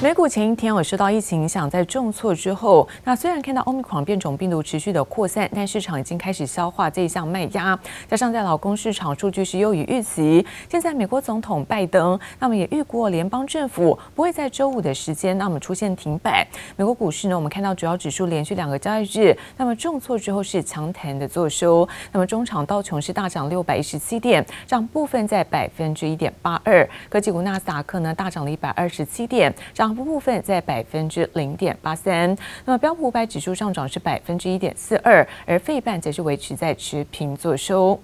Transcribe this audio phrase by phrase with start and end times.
[0.00, 7.76] 美股前一天我受到疫情影响，在重挫之后，那虽然看到 Omicron 变种病毒持续的扩散，但市场已经开始消化这一项卖压。
[8.08, 16.46] 加上在劳工市场数据是优于预期，现在美国总统拜登那么也预估联邦政府不会在周五的时间那么出现停摆。
[16.76, 21.86] 美国股市呢，我们看到主要指数连续两个交易日那么重挫之后是强弹的作收。
[22.12, 26.88] 那么中场道琼是大涨六百一十七点，涨部分在百分之一点八二。
[27.08, 29.87] 科技股纳斯达克呢大涨了一百二十七点，涨。
[29.94, 38.00] 部分在百分之零点八三，那么标普五百指数上涨是百分之一点四二，而费半则是维持在持平做收。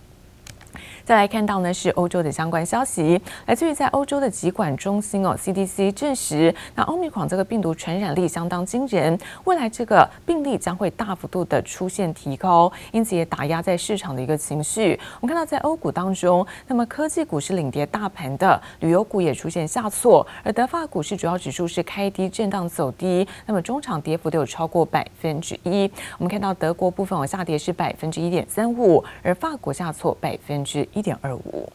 [1.04, 14.98] 再来看到呢是欧洲的相关消息，来自于在欧洲的疾管中心哦 CDC 证实，那欧米狂这个病毒传染力相当惊人，未来这个病例将会大幅度的出现提高，因此也打压在市场的一个情绪。
[15.20, 25.90] 我们看到在欧股当中，那么科技股是领跌大盘的，旅游股也出现下挫，而德法股市主要指数是开低震荡走低，那么中场跌幅都有超过百分之一。
[26.18, 31.70] 我们看到德国部分往下跌是百分之一点三五，而法国下挫百分之一点二五。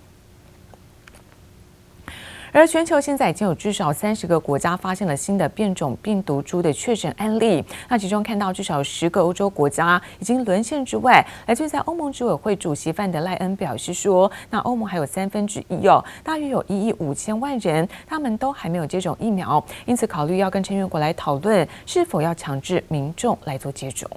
[2.51, 24.09] 而全球现在已经有至少三十个国家发现了新的变种病毒株的确诊案例，那其中看到至少十个欧洲国家已经沦陷之外，来自于在欧盟执委会主席范德赖恩表示说，那欧盟还有三分之一哦，大约有一亿五千万人，他们都还没有接种疫苗，因此考虑要跟成员国来讨论是否要强制民众来做接种。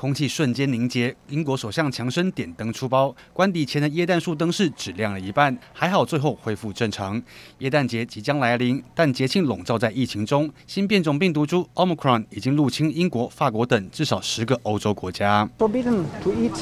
[0.00, 7.22] 空气瞬间凝结，英国首相强生点灯出包，关邸前的耶诞树灯饰只亮了一半，还好最后恢复正常。
[7.58, 15.46] 耶诞节即将来临，但节庆笼罩在疫情中，新变种病毒株 Omicron 已经入侵英国、法国等至少十个欧洲国家。
[15.58, 16.56] Forbidden to eat.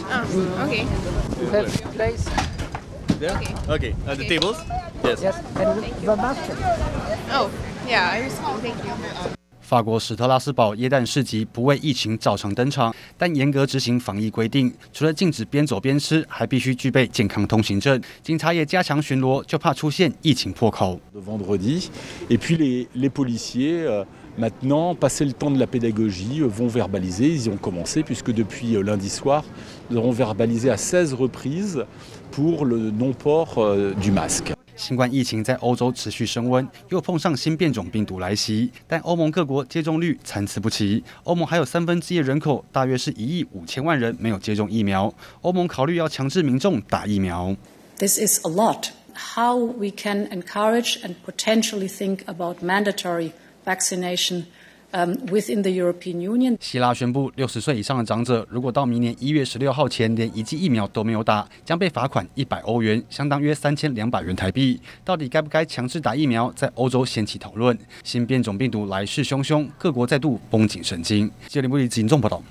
[0.67, 0.84] Okay.
[1.97, 2.27] Place.
[3.20, 3.55] Okay.
[3.69, 3.95] Okay.
[4.05, 4.56] Uh, the tables.
[5.05, 5.23] Yes.
[5.23, 5.36] Yes.
[5.55, 6.57] And the basket.
[7.30, 7.48] Oh,
[7.86, 8.11] yeah.
[8.11, 8.62] I received.
[8.62, 9.37] Thank you.
[9.68, 18.01] 法国史特拉斯堡耶诞市集不为疫情照常登场，但严格执行防疫规定，除了禁止边走边吃，还必须具备健康通行证。
[18.23, 20.98] 警察也加强巡逻，就怕出现疫情破口。
[34.78, 41.02] 新冠疫情在欧洲持续升温，又碰上新变种病毒来袭，但欧盟各国接种率参差不齐。
[41.24, 45.12] 欧盟还有三分之一人口，大约是一亿五千万人没有接种疫苗。
[45.40, 47.56] 欧盟考虑要强制民众打疫苗。
[47.98, 48.90] This is a lot.
[49.34, 53.33] How we can encourage and potentially think about mandatory
[53.67, 54.44] vaccination.
[54.90, 64.80] Within the European Union，希腊宣布，六十岁以上的长者如果到明年一月十六号前连一剂疫苗都没有打，将被罚款一百欧元，相当约三千两百元台币。
[65.04, 67.78] 到底该不该强制打疫苗，在欧洲掀起讨论。
[68.02, 71.30] 新变种病毒来势汹汹，各国再度绷紧神经。
[71.48, 72.42] 接连不离紧重报道。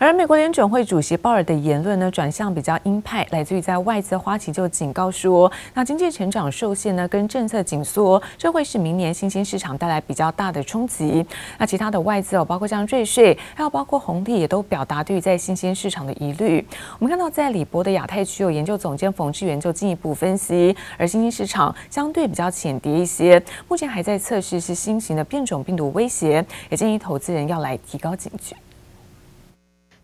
[0.00, 11.26] 而美国联准会主席鲍尔的言论呢，转向比较鹰派，来自于在外资花旗就警告说，那经济成长受限呢，跟政策紧缩，这会是明年新兴市场带来比较大的冲击。
[11.58, 16.64] 那其他的外资哦，包括像瑞税，还有包括红利，也都表达对于在新兴市场的疑虑。
[17.00, 28.54] 我们看到在李博的亚太区有研究总监冯志源就进一步分析，而新兴市场相对比较浅碟一些，目前还在测试是新型的变种病毒威胁，也建议投资人要来提高警觉。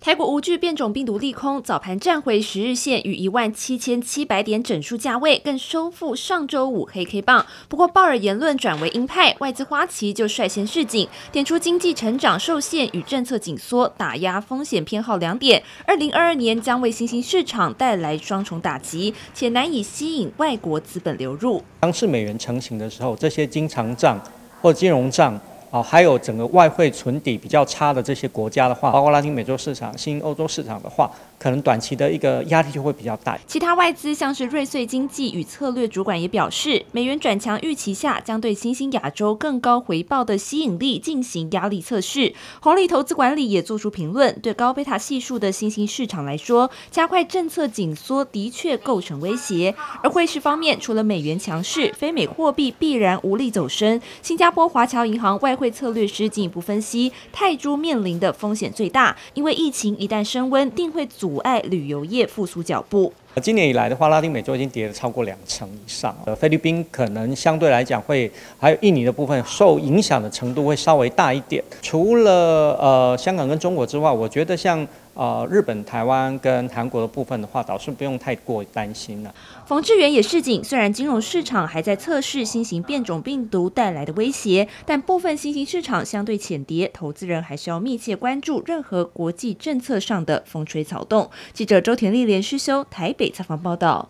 [0.04, 7.46] 台股无惧变种病毒利空，早盘站回十日线与一万七千七百点整数价位，更收复上周五黑 K 棒。
[7.70, 21.62] 不过鲍尔言论转为鹰派，外资花旗就率先示警，点出经济成长受限与政策紧缩打压风险偏好两点，二零二二年将为新兴市场带来双重打击，且难以吸引外国资本流入。
[21.80, 24.20] 当是美元成型的时候，这些经常账
[24.60, 25.40] 或金融账。
[25.74, 31.10] 哦，还有整个外汇存底比较差的这些国家的话，包括拉丁美洲市场、新欧洲市场的话。
[31.38, 33.38] 可能短期的一个压力就会比较大。
[33.46, 42.34] 其他外资像是瑞穗经济与策略主管也表示，美元转强预期下，将对新兴亚洲更高回报的吸引力进行压力测试。
[42.60, 49.74] 红利投资管理也做出评论，对高贝塔系数的新兴市场来说，加快政策紧缩的确构成威胁。
[50.02, 54.00] 而汇市方面，除了美元强势，非美货币必然无力走升。
[54.20, 61.08] 新加坡华侨银行外汇策略师进一步分析，泰铢面临的风险最大，因为疫情一旦升温，定会。
[61.24, 63.10] 阻碍旅游业复苏脚步。
[63.40, 66.14] 今年以来的话，拉丁美洲已经跌了超过两成以上。
[66.26, 71.64] 呃，菲律宾可能相对来讲会，还有印尼的部分受影响的程度会稍微大一点。
[71.80, 74.86] 除了呃香港跟中国之外，我觉得像。
[75.14, 79.34] 呃，日本、台湾跟韩国的部分的话，倒是不用太过担心了。
[79.64, 91.30] 冯志远也示警，虽然金融市场还在测试新型变种病毒带来的威胁，但部分新兴市场相对浅跌，投资人还是要密切关注任何国际政策上的风吹草动。
[91.52, 94.08] 记者周田丽连诗修台北采访报道。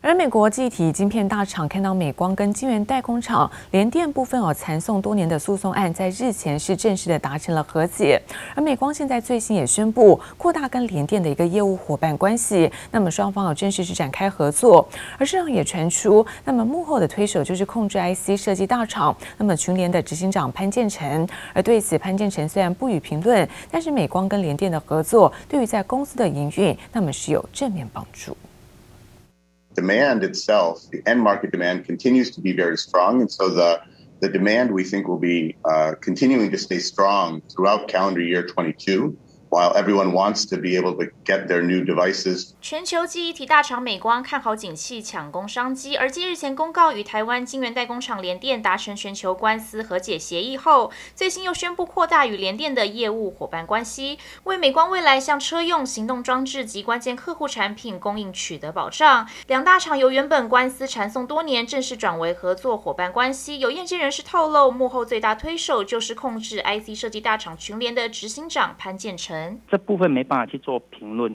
[0.00, 8.22] 而美国记忆体晶片大厂看到美光跟晶圆代工厂联电部分哦缠讼多年的诉讼案，在日前是正式的达成了和解。
[8.54, 14.88] 而美光现在最新也宣布扩大跟联电的一个业务伙伴关系，那么双方有正式是展开合作。
[15.18, 21.28] 而市场也传出，那么幕后的推手就是控制 IC 设计大厂，那么群联的执行长潘建成。
[21.52, 28.36] 而对此，潘建成虽然不予评论，但是美光跟联电的合作，对于在公司的营运，那么是有正面帮助。
[29.80, 33.20] Demand itself, the end market demand continues to be very strong.
[33.20, 33.80] And so the,
[34.20, 39.16] the demand we think will be uh, continuing to stay strong throughout calendar year 22.
[39.50, 45.96] While everyone wants to be able to get their new devices，全球记忆体大厂美光看好景气，抢攻商机。
[45.96, 59.26] 而继日前公告与台湾晶圆代工厂联电达成全球官司和解协议后，最新又宣布扩大与联电的业务伙伴关系，为美光未来向车用行动装置及关键客户产品供应取得保障。
[59.46, 63.58] 两大厂由原本官司缠讼多年，正式转为合作伙伴关系。
[63.60, 69.37] 有业界人士透露，幕后最大推手就是控制 IC 设计大厂群联的执行长潘建成。
[69.70, 71.34] 这部分没办法去做评论，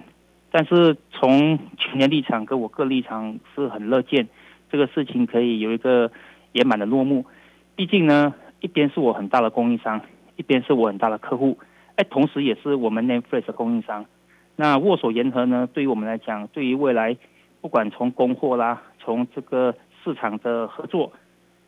[0.52, 4.28] 但是从群联立场跟我个立场是很乐见
[4.72, 6.12] 这个事情可以有一个
[6.54, 7.26] 圆满的落幕。
[7.76, 10.02] 毕竟呢，一边是我很大的供应商，
[10.36, 11.58] 一边是我很大的客户，
[11.96, 14.06] 哎，同时也是我们 NAND Flash 的供应商。
[14.56, 17.18] 那握手言和呢，对于我们来讲，对于未来
[17.62, 21.12] 不管从供货啦，从这个市场的合作。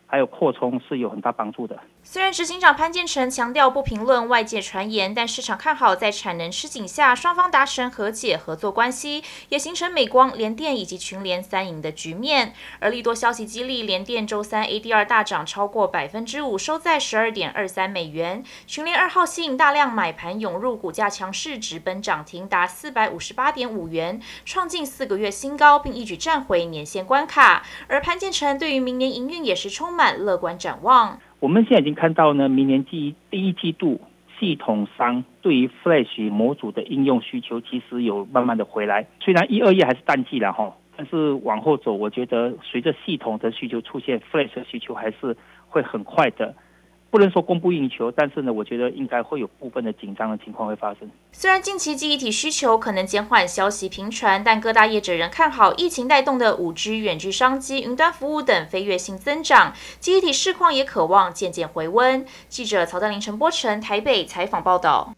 [0.07, 1.79] 还有扩充是有很大帮助的。
[2.07, 12.53] 虽然执行长潘建成强调不评论外界传言，但市场看好在产能吃紧下，双方达成和解合作关系，也形成美光、联电以及群联三赢的局面。
[12.79, 18.43] 而利多消息激励，联电周三 ADR 大涨超过百分之五，收在十二点二三美元。
[18.67, 27.65] 群联二号吸引大量买盘涌入，股价强势直奔涨停，达四百五十八点五元，创近四个月新高，并一举站回年线关卡。
[27.87, 31.19] 而潘建成对于明年营运也是充满乐观展望。
[31.39, 34.01] 我们现在已经看到呢，明年第一第一季度
[34.39, 39.07] 系统商对于 Flash 模组的应用需求其实有慢慢的回来。
[39.19, 45.35] 虽然一二月还是淡季了哈，但是往后走，我觉得随着系统的需求出现，Flash 的需求还是
[45.67, 46.55] 会很快的。
[47.15, 51.09] 不能说供不应求，但是呢，我觉得应该会有部分的紧张的情况会发生。
[51.31, 59.71] 虽然近期记忆体需求可能减缓，消息频传，但各大业者仍看好疫情带动的五 G 远距商机、云端服务等飞跃性增长，
[60.01, 62.25] 记忆体市况也渴望渐渐回温。
[62.49, 65.13] 记者曹丹林、陈波成台北采访报道。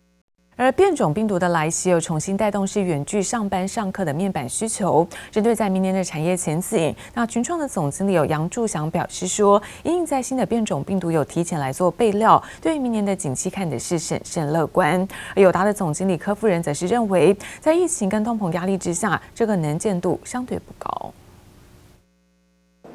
[0.57, 5.07] 而变种病毒的来袭，又重新带动是远距上班上课的面板需求。
[5.31, 15.07] 针对在明年的产业前景，那群创的总经理有杨柱祥表示说，因应在新的变种病毒有提前来做备料，对于明年的景气看的是审慎乐观。
[15.36, 21.13] 而友达的总经理柯夫人则是认为，在疫情跟通膨压力之下，这个能见度相对不高。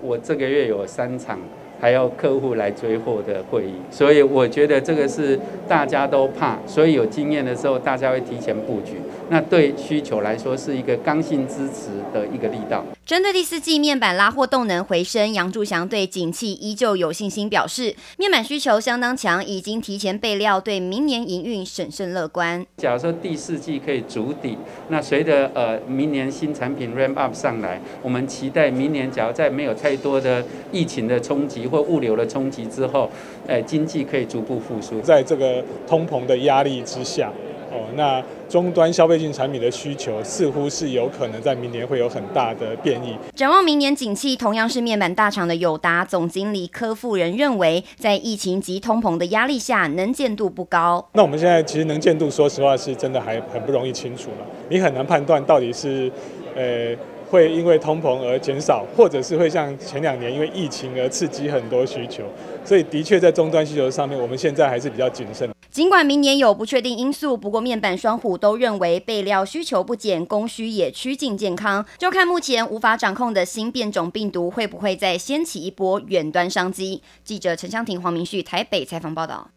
[0.01, 1.39] 我这个月有三场。
[1.83, 5.37] 还要客户来追货的会议，所以我觉得这个是
[5.67, 8.99] 大家都怕，所以有经验的时候，大家会提前布局。
[9.33, 12.85] 那对需求来说是一个刚性支持的一个力道。
[13.07, 22.63] 针对第四季面板拉货动能回升，杨柱祥对景气依旧有信心，表示面板需求相当强，已经提前备料，对明年营运审慎乐观。
[22.77, 24.59] 假如说第四季可以筑底，
[24.91, 33.11] 那随着呃明年新产品 ramp up 上来，我们期待明年假如在没有太多的疫情的冲击或物流的冲击之后，
[33.47, 35.01] 呃经济可以逐步复苏。
[35.01, 37.33] 在这个通膨的压力之下。
[37.73, 43.17] 哦，那终端消费性产品的需求似乎是有可能在明年会有很大的变异。
[43.35, 51.05] 展望明年景气，同样是面板大厂的友达总经理柯富人认为，在疫情及通膨的压力下，能见度不高。
[51.15, 54.47] 那我们现在其实能见度，说实话是真的还很不容易清楚了。
[54.69, 56.11] 你很难判断到底是，
[56.55, 56.95] 呃，
[57.31, 62.23] 会因为通膨而减少，或者是会像前两年因为疫情而刺激很多需求。
[62.65, 65.52] 所以的确在终端需求上面，我们现在还是比较谨慎。
[65.73, 71.83] 尽管明年有不确定因素，不过面板双虎都认为备料需求不减，供需也趋近健康。
[71.97, 77.01] 就看目前无法掌控的新变种病毒会不会再掀起一波远端商机。
[77.25, 79.49] 记者陈香婷、黄明旭台北采访报道。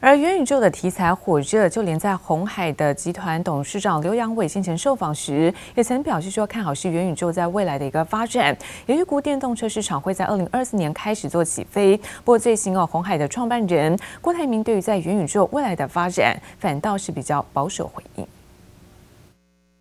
[0.00, 8.54] 而元宇宙的题材火热，就连在红海的集团董事长刘扬伟先前受访时，也曾表示说看好是元宇宙在未来的一个发展，
[8.86, 11.96] 也预估电动车市场会在二零二四年开始做起飞。
[11.96, 18.26] 不过最新哦，红海的创办人郭台铭对于在元宇宙未来的发展，反倒是比较保守回应。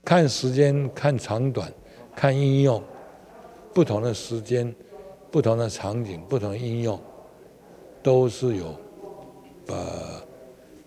[0.05, 1.69] 看时间，看长短，
[2.15, 2.81] 看应用，
[3.73, 4.73] 不同的时间、
[5.29, 6.97] 不同的场景、不同应用，
[8.01, 8.73] 都是有。
[9.67, 10.21] 呃，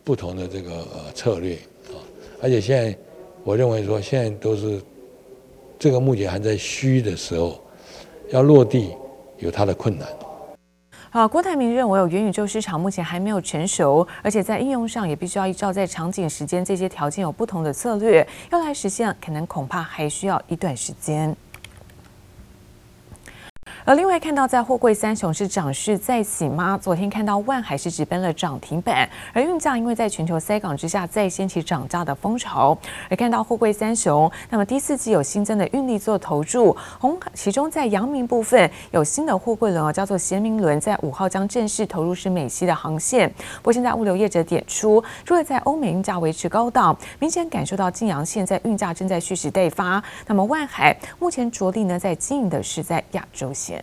[0.04, 1.54] 不同的这个呃策略
[1.88, 1.96] 啊，
[2.42, 2.96] 而且现在
[3.42, 4.80] 我认为说，现在都是
[5.78, 7.60] 这个目前还在虚的时候，
[8.30, 8.90] 要落地
[9.38, 10.08] 有它的困难。
[11.08, 21.34] 好，郭台铭认为，有元宇宙市场目前还没有成熟，而且在应用上也必须要依照在场景、时间这些条件有不同的策略，要来实现，可能恐怕还需要一段时间。
[23.86, 26.76] 而另外看到，在货柜三雄是涨势再起吗？
[26.76, 32.76] 昨天看到万海是直奔了涨停板，而运价因为在全球塞港之下再掀起涨价的风潮。
[33.08, 43.32] 而看到货柜三雄，那么第四季有新增的运力做投注，红其中在阳明部分有新的货柜轮哦，叫做贤明轮，在五号将正式投入是美西的航线。
[43.58, 50.02] 不过现在物流业者点出，除了在欧美运价维持高档，明显感受到晋阳线在运价正在蓄势待发。
[50.26, 53.75] 那么万海目前着力呢，在经营的是在亚洲线。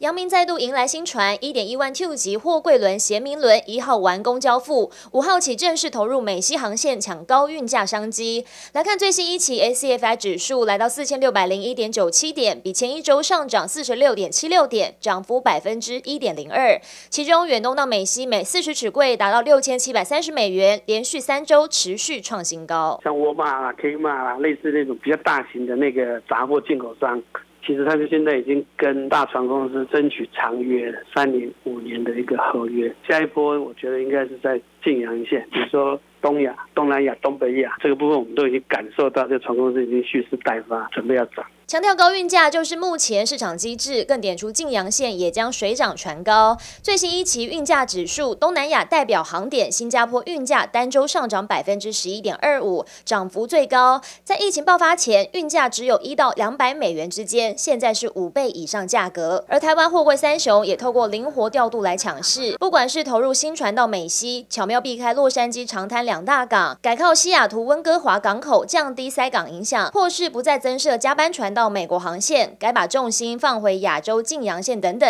[0.00, 8.46] 阳明再度迎来新船，一点一万 Q 级货柜轮贤明轮一号完工交付，五号起正式投入美西航线，抢高运价商机。
[8.72, 16.80] 来看最新一期 ACFI 指数来到四千六百零一点九七点，比前一周上涨四十六点七六点，涨幅百分之一点零二。
[17.10, 22.98] 其中远东到美西每四十尺柜达到六千七百三十美元，连续三周持续创新高。
[23.04, 27.22] 像沃尔玛啦、Kmart 啦，类似那种比较大型的那个杂货进口商。
[27.64, 32.92] 其实他们现在已经跟大船公司争取长约，三年、五年的一个合约。
[33.06, 41.44] 下一波我觉得应该是在晋阳线，比如说东亚、东南亚、东北亚这个部分，我们都已经感受到这船公司已经蓄势待发，准备要涨。
[41.70, 46.58] 强调高运价就是目前市场机制，更点出晋阳线也将水涨船高。
[46.82, 54.00] 最新一期运价指数，东南亚代表航点新加坡运价单周上涨百分之十一点二五，涨幅最高。
[54.24, 59.44] 在疫情爆发前，运价只有一到两百美元之间，现在是五倍以上价格。
[59.46, 71.59] 而台湾货柜三雄也透过灵活调度来抢势，不管是投入新船到美西，巧妙避开洛杉矶、长滩两大港，改靠西雅图、温哥华港口，降低塞港影响，或是不再增设加班船到。
[71.60, 75.06] 到美国航线，改把重心放回亚洲晋阳线等等，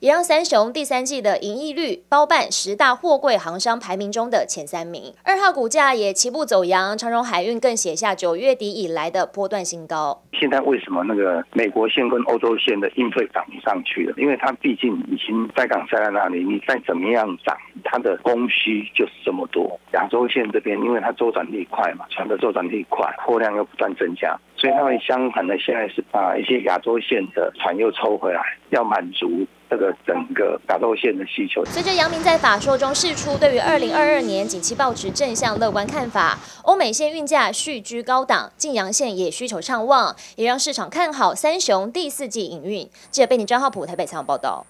[0.00, 5.14] 也让三雄第三季的盈利率包办十大货柜航商排名中的前三名。
[5.22, 10.22] 二号股价也齐步走扬，长荣海运更写下九月底以来的波段新高。
[10.38, 14.14] 现在为什么那个美国线跟欧洲线的运费涨不上去了？
[14.18, 19.78] 因为它毕竟已经塞港塞在那里，你再怎么样涨，它的供需就是这么多。
[19.92, 24.36] 亚洲线这边，因为它周转率快嘛，船的周转率快，货量又不断增加。
[24.56, 31.62] 所以他们相反的，现在是把一些亚洲线的船又抽回来，要满足这个整个亚洲线的需求。
[31.66, 42.88] 随着杨明在法说中释出对于二零二二年景气保持正向乐观看法，欧美线运价续居高档，晋阳线也需求畅旺，也让市场看好三雄第四季营运。
[43.10, 44.64] 记者贝尼张浩普台北采访报道。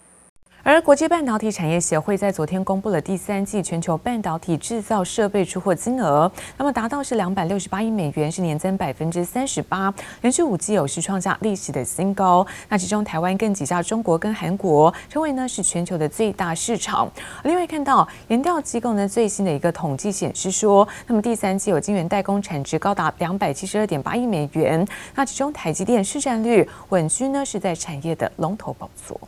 [0.67, 9.93] 而国际半导体产业协会在昨天公布了第三季全球半导体制造设备出货金额，那么达到是两百六十八亿美元，是年增百分之三十八，
[10.23, 12.47] 连续五季有是创下历史的新高。
[12.71, 17.07] 那其中台湾更挤下中国跟韩国，成为呢是全球的最大市场。
[17.43, 24.83] 另外看到研调机构呢最新的一个统计显示说，那么第三季有晶圆代工产值高达两百七十二点八亿美元，
[25.15, 29.21] 那其中台积电市占率稳居呢是在产业的龙头宝座。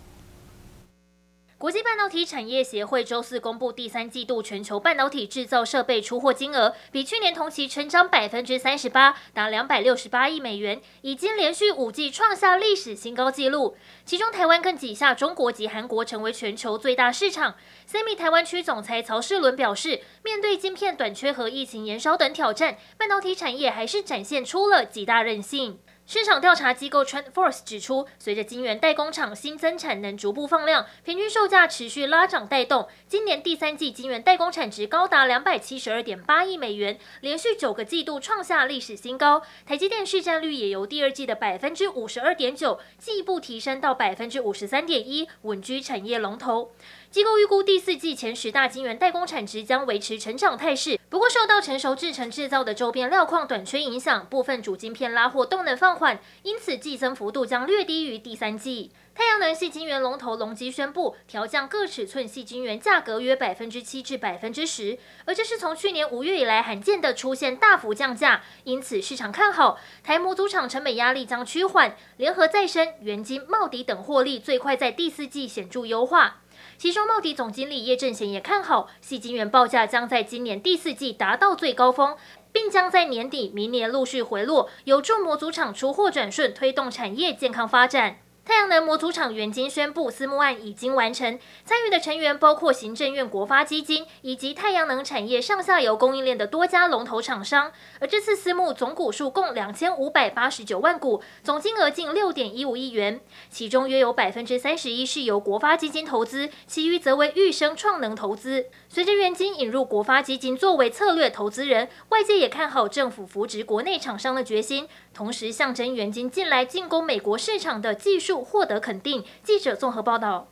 [1.58, 13.74] 国际半导体产业协会周四公布第三季度全球半导体制造设备出货金额，比去年同期成长百分之三十八，达两百六十八亿美元，已经连续五季创下历史新高纪录。
[14.04, 17.54] 其中，台湾更挤下中国及韩国，成为全球最大市场。
[17.90, 25.78] Semi 台湾区总裁曹世伦表示，面对晶片短缺和疫情延烧等挑战，半导体产业还是展现出了极大韧性。
[26.08, 39.42] 市场调查机构 TrendForce 指出，随着晶圆代工厂新增产能逐步放量，平均售价持续拉涨带动，今年第三季晶圆代工产值高达两百七十二点八亿美元，连续九个季度创下历史新高。
[39.66, 46.70] 台积电市占率也由第二季的百分之五十二点九进一步提升到百分之五十三点一，稳居产业龙头。
[47.10, 58.92] 机构预估第四季前十大晶圆代工产值将维持成长态势，不过受到成熟制程制造的周边料矿短缺影响，部分主晶片拉货动能放缓，因此季增幅度将略低于第三季。
[59.14, 76.42] 太阳能系晶圆龙头隆基宣布调降各尺寸系晶圆价格约百分之七至百分之十，而这是从去年五月以来罕见的出现大幅降价，因此市场看好台模组厂成本压力将趋缓，联合再生、元晶、茂迪等获利最快在第四季显著优化。
[76.78, 82.14] 其中茂迪总经理叶正贤也看好系晶圆报价将在今年第四季达到最高峰，
[82.56, 88.20] 并将在年底、明年陆续回落，有助模组厂出货转顺，推动产业健康发展。
[88.46, 97.72] 太阳能模组厂元晶宣布私募案已经完成，参与的成员包括行政院国发基金以及太阳能产业上下游供应链的多家龙头厂商。
[97.98, 108.66] 而这次私募总股数共两千五百八十九万股，总金额近六点一五亿元，其中约有百分之三十一是由国发基金投资，其余则为裕生创能投资。
[108.88, 119.24] 随着元晶引入国发基金作为策略投资人，外界也看好政府扶植国内厂商的决心，同时象征元晶近来进攻美国市场的技术获得肯定。
[119.42, 120.48] 记者综合报道。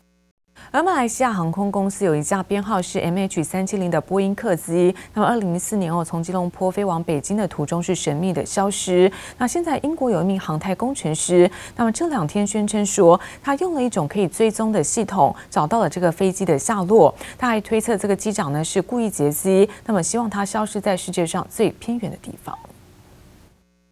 [0.71, 9.11] 而马来西亚航空公司有一架编号是 MH 三七零的波音客机，那么二零零四年哦从吉隆坡飞往北京的途中是神秘的消失。
[9.37, 17.13] 那现在英国有一名航太工程师，那么这两天宣称说他用了一种可以追踪的系统找到了这个飞机的下落。
[17.37, 22.57] 他还推测这个机长呢是故意劫机，那么希望他消失在世界上最偏远的地方。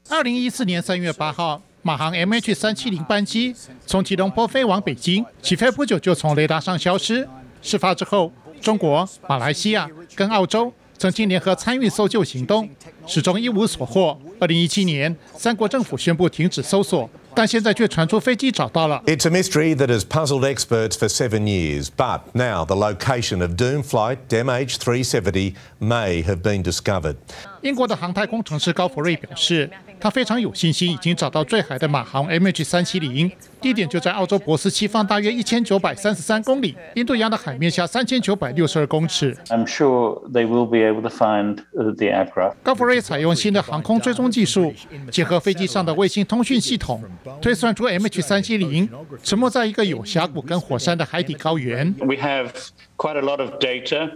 [0.08, 1.60] 二零一四年三月八号。
[1.84, 3.52] 马航 MH 三七零班机
[3.84, 7.28] 从吉隆坡飞往北京，起飞不久就从雷达上消失。
[7.60, 12.70] 事发之后，中国、马来西亚跟澳洲曾经联合参与搜救行动，
[13.04, 14.16] 始终一无所获。
[14.38, 17.10] 二零一七年，三国政府宣布停止搜索。
[17.34, 19.02] 但现在却传出飞机找到了。
[19.06, 23.82] It's a mystery that has puzzled experts for seven years, but now the location of Doom
[23.82, 27.16] flight MH370 may have been discovered.
[27.62, 39.32] 英国的航太工程师高福瑞表示，他非常有信心已经找到坠海的马航 MH 三七零地点就在澳洲博斯西方大约一千九百三十三公里，印度洋的海面下三千九百六十二公尺。
[39.48, 42.54] I'm sure they will be able to find the aircraft.
[42.64, 44.74] 高福瑞采用新的航空追踪技术，
[45.12, 47.02] 结合飞机上的卫星通讯系统。
[47.40, 48.88] 推算出 MH 三七零
[49.22, 51.94] 沉没在一个有峡谷跟火山的海底高原。
[52.00, 52.50] We have
[52.96, 54.10] quite a lot of data,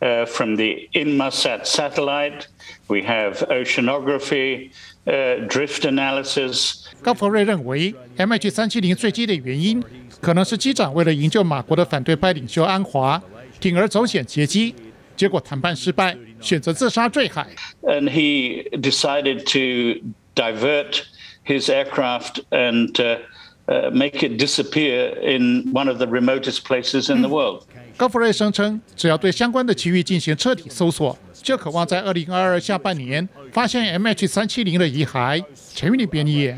[0.00, 2.42] uh, from the Inmarsat satellite.
[2.89, 4.71] We have oceanography,
[5.05, 6.85] uh, drift analysis.
[7.01, 9.83] 高弗瑞认为，MH370 坠机的原因
[10.21, 13.21] 可能是机长为了营救马国的反对派领袖安华，
[13.59, 14.75] 铤而走险劫机，
[15.15, 17.47] 结果谈判失败，选择自杀坠海。
[17.81, 20.01] And he decided to
[20.35, 21.03] divert
[21.45, 23.19] his aircraft and uh,
[23.67, 27.63] uh, make it disappear in one of the remotest places in the world.
[27.97, 35.44] 高弗瑞声称，只要对相关的区域进行彻底搜索， 就渴望在二零二二下半年发现 MH 三七零的遗骸。
[35.74, 36.54] 陈玉玲编译。